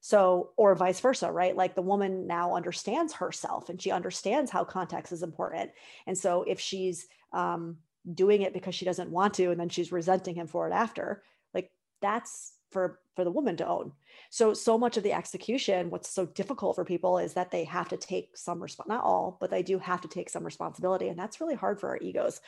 [0.01, 1.55] So, or vice versa, right?
[1.55, 5.71] Like the woman now understands herself and she understands how context is important.
[6.07, 7.77] And so if she's um,
[8.13, 11.23] doing it because she doesn't want to, and then she's resenting him for it after,
[11.53, 13.91] like that's for for the woman to own.
[14.29, 17.89] So so much of the execution, what's so difficult for people is that they have
[17.89, 21.19] to take some resp not all, but they do have to take some responsibility, and
[21.19, 22.39] that's really hard for our egos.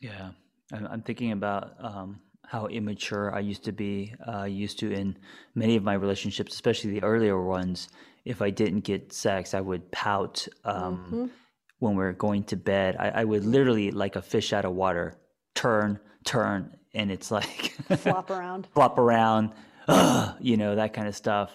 [0.00, 0.30] Yeah,
[0.72, 4.14] I'm, I'm thinking about um, how immature I used to be.
[4.26, 5.16] Uh, used to in
[5.54, 7.88] many of my relationships, especially the earlier ones.
[8.24, 10.46] If I didn't get sex, I would pout.
[10.64, 11.30] Um, Mhm.
[11.78, 14.72] When we are going to bed, I, I would literally, like a fish out of
[14.72, 15.18] water,
[15.54, 18.66] turn, turn, and it's like Flop around.
[18.72, 19.52] flop around,
[19.86, 21.54] "Ugh," you know, that kind of stuff.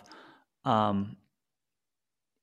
[0.64, 1.18] Um,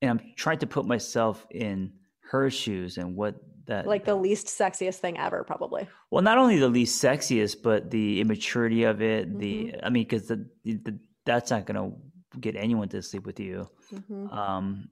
[0.01, 1.93] and I'm trying to put myself in
[2.31, 3.35] her shoes and what
[3.69, 5.87] that Like the least sexiest thing ever, probably.
[6.11, 9.39] well, not only the least sexiest, but the immaturity of it.
[9.39, 13.39] The I mean, because the, the, that's not going to get anyone to sleep with
[13.39, 13.67] you.
[13.93, 14.33] Mhm.
[14.33, 14.89] Um,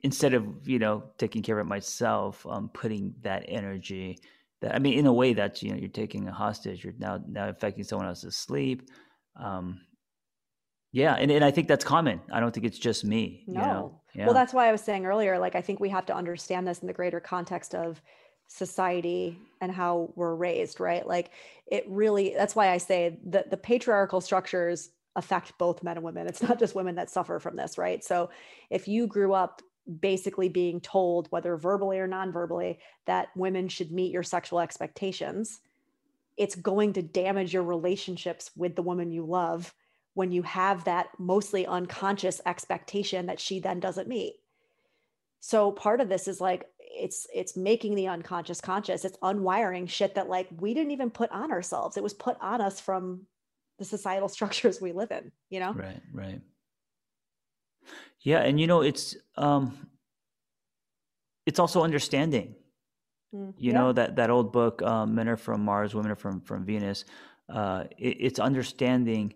[0.00, 4.18] instead of you know taking care of it myself, um, putting that energy.
[4.60, 6.84] That I mean, in a way, that's you know you're taking a hostage.
[6.84, 8.90] You're now now affecting someone else's sleep.
[9.36, 9.80] Um,
[10.94, 12.20] yeah, and, and I think that's common.
[12.32, 13.42] I don't think it's just me.
[13.48, 13.60] No.
[13.60, 14.00] You know?
[14.14, 14.24] Yeah.
[14.26, 16.78] Well, that's why I was saying earlier, like, I think we have to understand this
[16.78, 18.00] in the greater context of
[18.46, 21.04] society and how we're raised, right?
[21.04, 21.32] Like,
[21.66, 26.28] it really, that's why I say that the patriarchal structures affect both men and women.
[26.28, 28.04] It's not just women that suffer from this, right?
[28.04, 28.30] So
[28.70, 29.62] if you grew up
[29.98, 35.58] basically being told, whether verbally or non verbally, that women should meet your sexual expectations,
[36.36, 39.74] it's going to damage your relationships with the woman you love
[40.14, 44.36] when you have that mostly unconscious expectation that she then doesn't meet.
[45.40, 49.04] So part of this is like it's it's making the unconscious conscious.
[49.04, 51.96] It's unwiring shit that like we didn't even put on ourselves.
[51.96, 53.26] It was put on us from
[53.78, 55.72] the societal structures we live in you know?
[55.72, 56.40] Right right.
[58.20, 59.88] Yeah and you know it's um
[61.44, 62.54] it's also understanding.
[63.34, 63.78] Mm, you yeah.
[63.78, 67.04] know that that old book um, men are from mars women are from from venus
[67.48, 69.34] uh it, it's understanding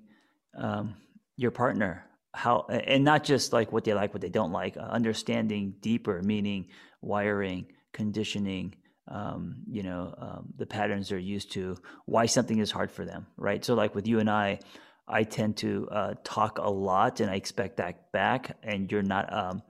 [0.58, 0.94] um
[1.36, 4.80] your partner how and not just like what they like what they don't like uh,
[4.80, 6.66] understanding deeper meaning
[7.00, 8.74] wiring conditioning
[9.08, 13.26] um, you know um, the patterns they're used to why something is hard for them
[13.36, 14.58] right so like with you and i
[15.06, 19.32] i tend to uh, talk a lot and i expect that back and you're not
[19.32, 19.62] um,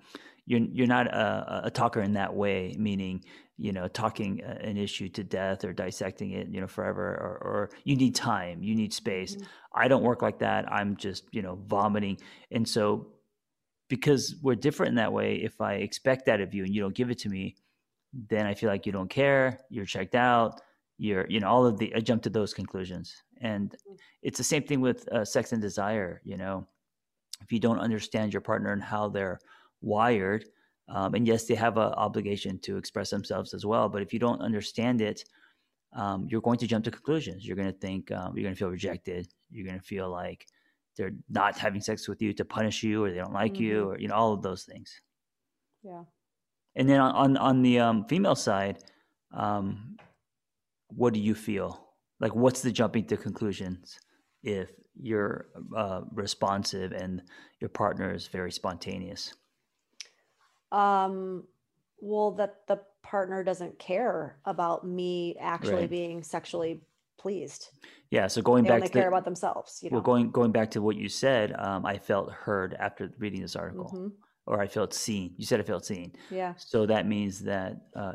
[0.47, 3.23] you're you're not a, a, talker in that way meaning
[3.57, 7.71] you know talking an issue to death or dissecting it you know forever or, or
[7.85, 9.45] you need time you need space mm-hmm.
[9.79, 10.71] I don't work like that.
[10.73, 12.19] I'm just you know vomiting.
[12.51, 13.09] And so
[13.89, 16.95] because we're different in that way if i expect that of you and you don't
[16.95, 17.57] give it to me
[18.13, 20.61] then I feel like you don't care, you're checked out,
[20.97, 23.23] you're, you know, all of the, I jump to those conclusions.
[23.41, 23.75] And
[24.23, 26.67] it's the same thing with uh, sex and desire, you know,
[27.43, 29.39] if you don't understand your partner and how they're
[29.81, 30.47] wired,
[30.89, 34.19] um, and yes, they have an obligation to express themselves as well, but if you
[34.19, 35.25] don't understand it,
[35.93, 37.47] um, you're going to jump to conclusions.
[37.47, 39.29] You're going to think, um, you're going to feel rejected.
[39.51, 40.47] You're going to feel like
[40.97, 43.63] they're not having sex with you to punish you or they don't like mm-hmm.
[43.63, 45.01] you or, you know, all of those things.
[45.83, 46.03] Yeah.
[46.77, 48.79] And then on on, on the um, female side,
[49.33, 49.97] um,
[50.89, 51.89] what do you feel?
[52.21, 53.99] Like, what's the jumping to conclusions
[54.43, 54.71] if
[55.01, 55.47] you're
[55.77, 57.23] uh, responsive and
[57.61, 59.35] your partner is very spontaneous?
[60.73, 61.45] Um,
[62.01, 65.91] well, that the partner doesn't care about me actually right.
[65.91, 66.81] being sexually
[67.19, 67.71] pleased.
[68.11, 68.27] Yeah.
[68.27, 69.81] So going they back to care the, about themselves.
[69.83, 69.97] You know?
[69.97, 73.57] Well, going going back to what you said, um, I felt heard after reading this
[73.57, 73.87] article.
[73.87, 74.09] Mm-hmm
[74.49, 75.35] or I felt seen.
[75.37, 76.15] You said I felt seen.
[76.31, 76.55] Yeah.
[76.57, 78.13] So that means that uh,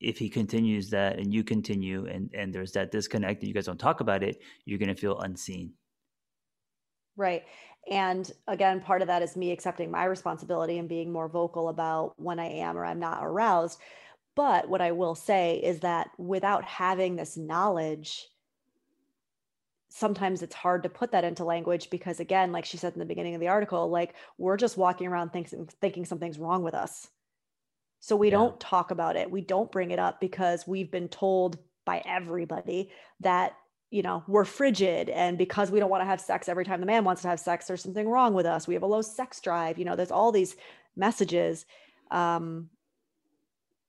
[0.00, 3.66] if he continues that and you continue and, and there's that disconnect and you guys
[3.66, 5.72] don't talk about it, you're going to feel unseen.
[7.16, 7.42] Right.
[7.88, 12.14] And again, part of that is me accepting my responsibility and being more vocal about
[12.18, 13.80] when I am or I'm not aroused.
[14.36, 18.28] But what I will say is that without having this knowledge,
[19.90, 23.04] sometimes it's hard to put that into language because again like she said in the
[23.04, 27.08] beginning of the article like we're just walking around thinking thinking something's wrong with us
[27.98, 28.36] so we yeah.
[28.36, 32.88] don't talk about it we don't bring it up because we've been told by everybody
[33.18, 33.56] that
[33.90, 36.86] you know we're frigid and because we don't want to have sex every time the
[36.86, 39.40] man wants to have sex there's something wrong with us we have a low sex
[39.40, 40.56] drive you know there's all these
[40.96, 41.66] messages
[42.10, 42.68] um,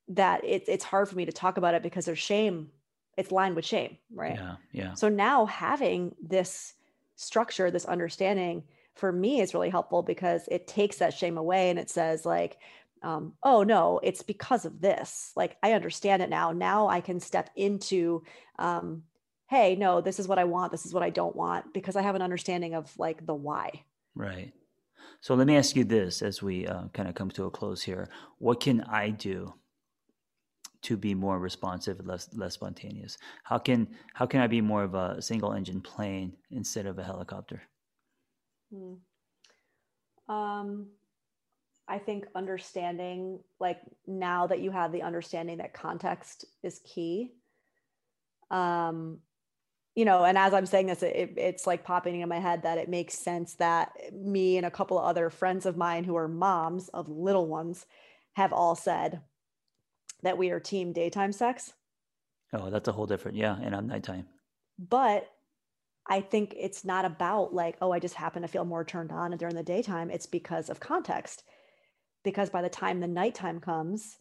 [0.08, 2.70] that it, it's hard for me to talk about it because there's shame
[3.18, 4.36] it's lined with shame, right?
[4.36, 4.94] Yeah, yeah.
[4.94, 6.74] So now having this
[7.16, 8.64] structure, this understanding
[8.96, 12.58] for me is really helpful because it takes that shame away and it says like,
[13.04, 15.32] um, oh no, it's because of this.
[15.36, 16.52] Like I understand it now.
[16.52, 18.24] Now I can step into,
[18.60, 19.04] um,
[19.52, 20.72] hey, no, this is what I want.
[20.72, 23.84] This is what I don't want because I have an understanding of like the why.
[24.16, 24.54] Right.
[25.20, 27.84] So let me ask you this as we uh, kind of come to a close
[27.84, 28.08] here.
[28.38, 29.54] What can I do
[30.84, 33.18] to be more responsive and less less spontaneous?
[33.44, 37.04] How can how can I be more of a single engine plane instead of a
[37.04, 37.62] helicopter?
[38.74, 38.94] Hmm.
[40.34, 40.88] Um,
[41.90, 47.34] I think understanding, like now that you have the understanding that context is key.
[48.50, 49.20] Um,
[49.96, 52.78] you know, and as I'm saying this, it, it's like popping in my head that
[52.78, 56.28] it makes sense that me and a couple of other friends of mine who are
[56.28, 57.86] moms of little ones
[58.34, 59.22] have all said,
[60.24, 61.74] that we are team daytime sex.
[62.54, 63.58] Oh, that's a whole different, yeah.
[63.62, 64.28] And I'm nighttime.
[64.78, 65.28] But
[66.08, 69.36] I think it's not about like, oh, I just happen to feel more turned on
[69.38, 70.10] during the daytime.
[70.10, 71.44] It's because of context.
[72.24, 74.18] Because by the time the nighttime comes,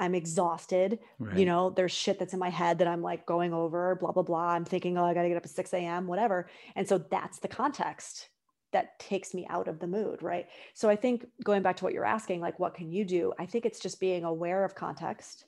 [0.00, 0.98] I'm exhausted.
[1.18, 1.38] Right.
[1.38, 4.22] You know, there's shit that's in my head that I'm like going over, blah, blah,
[4.22, 4.48] blah.
[4.48, 6.48] I'm thinking, oh, I got to get up at 6 a.m., whatever.
[6.74, 8.30] And so that's the context
[8.72, 10.46] that takes me out of the mood, right?
[10.74, 13.32] So I think going back to what you're asking, like what can you do?
[13.38, 15.44] I think it's just being aware of context.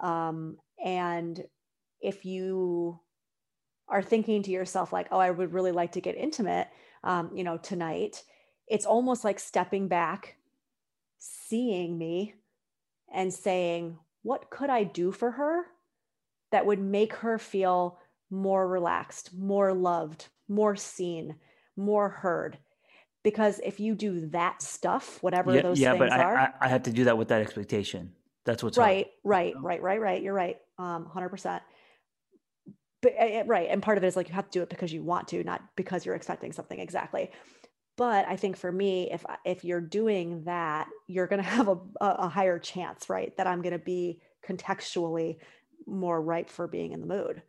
[0.00, 1.42] Um, and
[2.00, 3.00] if you
[3.88, 6.68] are thinking to yourself like, oh, I would really like to get intimate,
[7.02, 8.24] um, you know, tonight,
[8.66, 10.36] it's almost like stepping back,
[11.18, 12.34] seeing me,
[13.12, 15.64] and saying, what could I do for her
[16.52, 17.98] that would make her feel
[18.30, 21.36] more relaxed, more loved, more seen?
[21.80, 22.58] more heard?
[23.22, 26.52] Because if you do that stuff whatever yeah, those yeah, things but I, are I,
[26.62, 28.12] I have to do that with that expectation.
[28.44, 29.54] That's what's right hard.
[29.54, 30.56] right right right right you're right.
[30.78, 31.60] Um 100%
[33.02, 33.68] but uh, right.
[33.70, 35.42] And part of it is like you have to do it because you want to
[35.42, 36.78] not because you're expecting something.
[36.78, 37.30] Exactly
[37.96, 41.78] but i think for me if if you're doing that you're going to have a,
[42.00, 45.36] a higher chance right that i'm going to be contextually
[45.86, 47.42] more ripe for being in the mood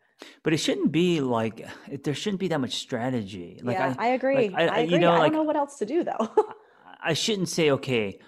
[0.44, 1.68] but it shouldn't be like
[2.04, 4.94] there shouldn't be that much strategy like yeah i, I agree like, I, I, agree.
[4.94, 6.30] you know, I don't know what else to do though
[7.04, 8.20] i shouldn't say okay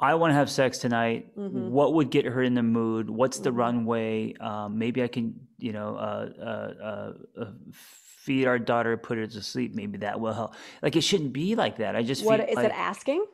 [0.00, 1.36] I want to have sex tonight.
[1.36, 1.70] Mm-hmm.
[1.70, 3.10] What would get her in the mood?
[3.10, 3.58] What's the mm-hmm.
[3.58, 4.34] runway?
[4.40, 7.50] Um, maybe I can, you know, uh, uh, uh,
[8.20, 9.74] feed our daughter, put her to sleep.
[9.74, 10.54] Maybe that will help.
[10.82, 11.96] Like it shouldn't be like that.
[11.96, 13.24] I just what is like, it asking?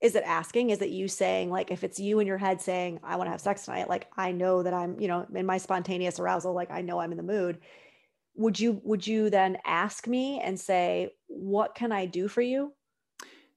[0.00, 0.70] Is it asking?
[0.70, 3.30] Is it you saying like if it's you in your head saying I want to
[3.30, 3.90] have sex tonight?
[3.90, 7.10] Like I know that I'm, you know, in my spontaneous arousal, like I know I'm
[7.10, 7.58] in the mood.
[8.36, 12.72] Would you would you then ask me and say what can I do for you?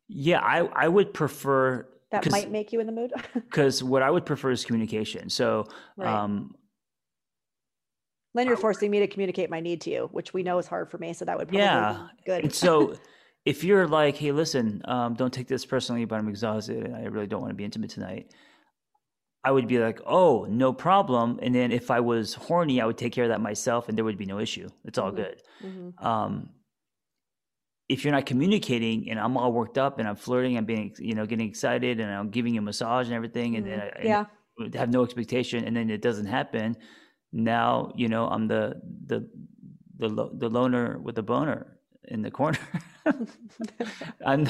[0.09, 3.13] Yeah, I I would prefer that might make you in the mood?
[3.33, 5.29] Because what I would prefer is communication.
[5.29, 6.13] So, right.
[6.13, 6.55] um,
[8.37, 10.89] then you're forcing me to communicate my need to you, which we know is hard
[10.89, 11.13] for me.
[11.13, 12.07] So that would probably yeah.
[12.17, 12.43] be good.
[12.43, 12.95] And so
[13.45, 17.03] if you're like, hey, listen, um, don't take this personally, but I'm exhausted and I
[17.03, 18.31] really don't want to be intimate tonight.
[19.43, 21.39] I would be like, oh, no problem.
[21.41, 24.03] And then if I was horny, I would take care of that myself and there
[24.03, 24.69] would be no issue.
[24.83, 25.17] It's all mm-hmm.
[25.17, 25.41] good.
[25.63, 26.05] Mm-hmm.
[26.05, 26.49] Um,
[27.87, 31.13] if you're not communicating and I'm all worked up and I'm flirting, I'm being, you
[31.13, 33.79] know, getting excited and I'm giving you a massage and everything, and mm-hmm.
[33.79, 34.25] then I yeah.
[34.79, 36.75] have no expectation, and then it doesn't happen.
[37.35, 39.27] Now, you know, I'm the the
[39.97, 42.59] the the loner with the boner in the corner.
[44.25, 44.47] I'm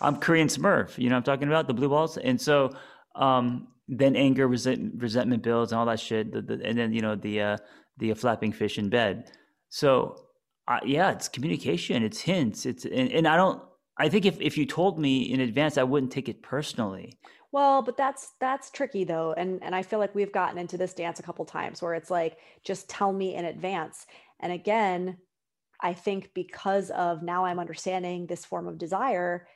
[0.00, 0.96] I'm Korean Smurf.
[0.98, 2.70] You know, I'm talking about the blue balls, and so
[3.16, 6.30] um, then anger, resent, resentment builds, and all that shit.
[6.30, 7.56] The, the, and then you know the uh,
[7.96, 9.32] the flapping fish in bed.
[9.68, 10.14] So
[10.68, 12.04] uh, yeah, it's communication.
[12.04, 12.66] It's hints.
[12.66, 13.60] It's and, and I don't.
[13.98, 17.18] I think if if you told me in advance, I wouldn't take it personally.
[17.50, 20.92] Well, but that's that's tricky though, and and I feel like we've gotten into this
[20.92, 24.06] dance a couple times where it's like just tell me in advance.
[24.40, 25.16] And again,
[25.80, 29.46] I think because of now I'm understanding this form of desire,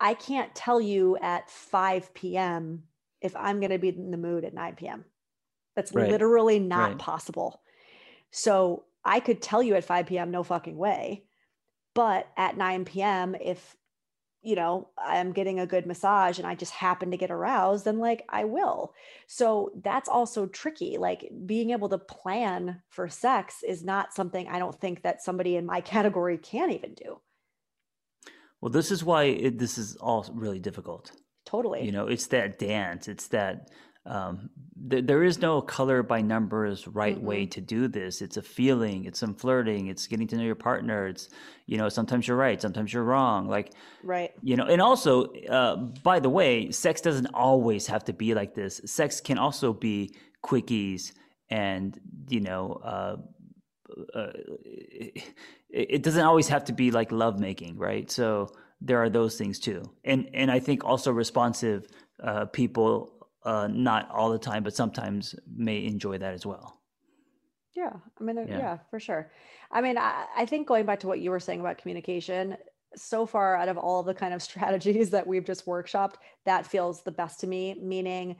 [0.00, 2.84] I can't tell you at 5 p.m.
[3.20, 5.04] if I'm going to be in the mood at 9 p.m.
[5.74, 6.10] That's right.
[6.10, 6.98] literally not right.
[6.98, 7.62] possible.
[8.30, 11.24] So I could tell you at 5 p.m., no fucking way.
[11.94, 13.76] But at 9 p.m., if
[14.42, 17.98] you know, I'm getting a good massage and I just happen to get aroused, then
[17.98, 18.92] like I will.
[19.28, 20.98] So that's also tricky.
[20.98, 25.56] Like being able to plan for sex is not something I don't think that somebody
[25.56, 27.20] in my category can even do.
[28.60, 31.12] Well, this is why it, this is all really difficult.
[31.44, 31.84] Totally.
[31.84, 33.70] You know, it's that dance, it's that
[34.04, 34.50] um,
[34.90, 37.26] th- there is no color by numbers right mm-hmm.
[37.26, 38.20] way to do this.
[38.20, 41.06] It's a feeling, it's some flirting, it's getting to know your partner.
[41.06, 41.28] It's,
[41.66, 43.48] you know, sometimes you're right, sometimes you're wrong.
[43.48, 43.72] Like,
[44.02, 44.32] right.
[44.42, 48.54] You know, and also, uh, by the way, sex doesn't always have to be like
[48.54, 48.80] this.
[48.86, 51.12] Sex can also be quickies
[51.48, 51.98] and,
[52.28, 53.16] you know, uh,
[54.14, 54.32] uh,
[54.64, 55.34] it,
[55.70, 58.10] it doesn't always have to be like lovemaking, right?
[58.10, 61.86] So there are those things too, and and I think also responsive
[62.22, 66.78] uh, people uh, not all the time, but sometimes may enjoy that as well.
[67.74, 69.30] Yeah, I mean, yeah, yeah for sure.
[69.70, 72.56] I mean, I, I, think going back to what you were saying about communication,
[72.94, 76.14] so far out of all the kind of strategies that we've just workshopped,
[76.44, 77.76] that feels the best to me.
[77.82, 78.36] Meaning,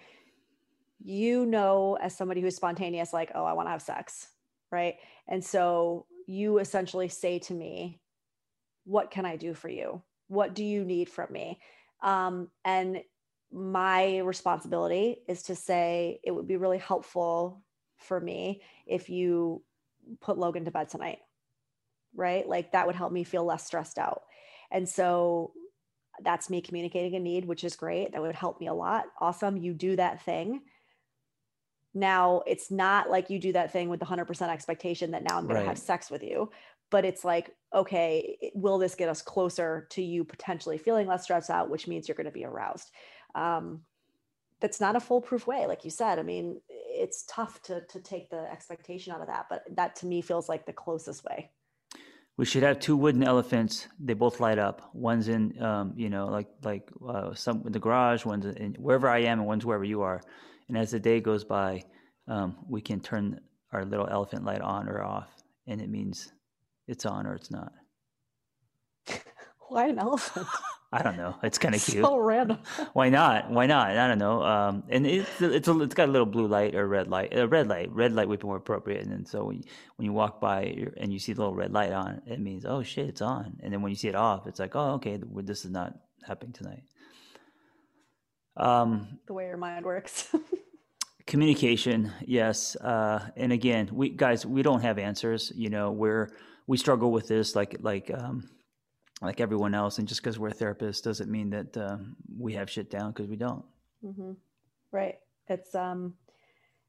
[1.02, 4.28] you know, as somebody who's spontaneous, like, oh, I want to have sex,
[4.70, 4.96] right?
[5.28, 8.00] And so you essentially say to me,
[8.84, 10.02] "What can I do for you?
[10.28, 11.58] What do you need from me?"
[12.02, 13.02] Um, and
[13.52, 17.62] my responsibility is to say it would be really helpful
[17.98, 19.62] for me if you
[20.20, 21.18] put Logan to bed tonight.
[22.14, 22.46] Right?
[22.46, 24.22] Like that would help me feel less stressed out.
[24.70, 25.52] And so
[26.22, 28.12] that's me communicating a need, which is great.
[28.12, 29.04] That would help me a lot.
[29.20, 29.56] Awesome.
[29.56, 30.62] You do that thing.
[31.94, 35.44] Now, it's not like you do that thing with the 100% expectation that now I'm
[35.44, 35.62] going right.
[35.62, 36.50] to have sex with you,
[36.90, 41.50] but it's like, okay, will this get us closer to you potentially feeling less stressed
[41.50, 42.90] out, which means you're going to be aroused?
[43.34, 43.82] Um,
[44.60, 46.18] that's not a foolproof way like you said.
[46.18, 50.06] I mean it's tough to to take the expectation out of that but that to
[50.06, 51.50] me feels like the closest way.
[52.38, 53.88] We should have two wooden elephants.
[54.00, 54.90] They both light up.
[54.94, 59.08] One's in um, you know like like uh, some in the garage one's in wherever
[59.08, 60.22] i am and one's wherever you are.
[60.68, 61.82] And as the day goes by
[62.28, 63.40] um, we can turn
[63.72, 65.28] our little elephant light on or off
[65.66, 66.32] and it means
[66.86, 67.72] it's on or it's not.
[69.68, 70.46] Why an elephant
[70.94, 71.36] I don't know.
[71.42, 72.04] It's kind of cute.
[72.04, 72.58] So random.
[72.92, 73.50] Why not?
[73.50, 73.96] Why not?
[73.96, 74.42] I don't know.
[74.42, 77.34] Um, and it's it's a, it's got a little blue light or red light.
[77.34, 77.90] A red light.
[77.90, 79.02] Red light would be more appropriate.
[79.02, 79.62] And then so when you,
[79.96, 82.82] when you walk by and you see the little red light on, it means oh
[82.82, 83.58] shit, it's on.
[83.62, 85.94] And then when you see it off, it's like oh okay, this is not
[86.26, 86.82] happening tonight.
[88.58, 90.28] Um, the way your mind works.
[91.26, 92.76] communication, yes.
[92.76, 95.52] Uh, and again, we guys, we don't have answers.
[95.56, 96.30] You know, we're
[96.66, 98.10] we struggle with this like like.
[98.12, 98.50] Um,
[99.22, 99.98] like everyone else.
[99.98, 101.96] And just because we're therapists doesn't mean that uh,
[102.36, 103.64] we have shit down because we don't.
[104.04, 104.32] Mm-hmm.
[104.90, 105.18] Right.
[105.48, 106.14] It's um,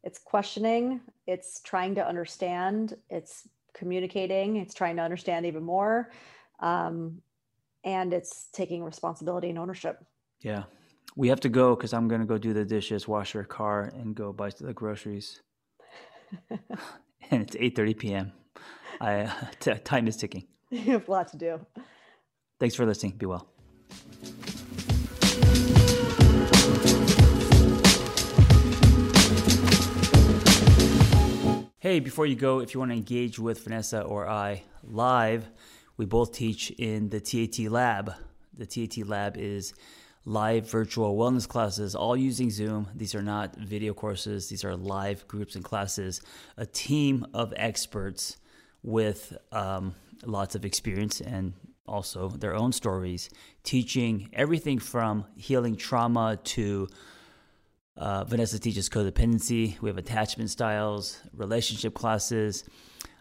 [0.03, 1.01] it's questioning.
[1.27, 2.95] It's trying to understand.
[3.09, 4.57] It's communicating.
[4.57, 6.11] It's trying to understand even more,
[6.59, 7.21] um,
[7.83, 10.03] and it's taking responsibility and ownership.
[10.41, 10.63] Yeah,
[11.15, 13.91] we have to go because I'm going to go do the dishes, wash your car,
[13.95, 15.41] and go buy the groceries.
[16.49, 18.31] and it's 8:30 p.m.
[18.99, 20.47] I t- time is ticking.
[20.69, 21.65] You have a lot to do.
[22.63, 23.11] Thanks for listening.
[23.17, 23.45] Be well.
[31.79, 35.49] Hey, before you go, if you want to engage with Vanessa or I live,
[35.97, 38.13] we both teach in the TAT Lab.
[38.57, 39.73] The TAT Lab is
[40.23, 42.87] live virtual wellness classes, all using Zoom.
[42.95, 46.21] These are not video courses, these are live groups and classes.
[46.55, 48.37] A team of experts
[48.83, 49.95] with um,
[50.25, 51.51] lots of experience and
[51.93, 53.29] also their own stories,
[53.63, 56.87] teaching everything from healing trauma to
[57.95, 59.79] uh, Vanessa teaches codependency.
[59.79, 62.63] We have attachment styles, relationship classes.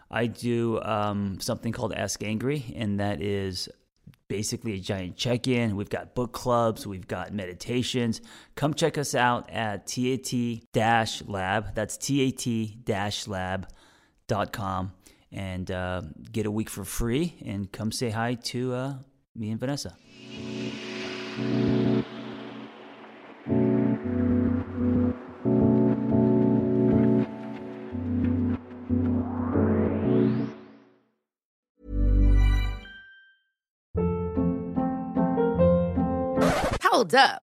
[0.09, 3.69] I do um, something called Ask Angry, and that is
[4.27, 5.75] basically a giant check in.
[5.75, 8.21] We've got book clubs, we've got meditations.
[8.55, 10.33] Come check us out at TAT
[11.27, 11.75] lab.
[11.75, 14.93] That's TAT lab.com
[15.33, 18.93] and uh, get a week for free and come say hi to uh,
[19.35, 19.95] me and Vanessa.
[36.83, 37.41] Hold up.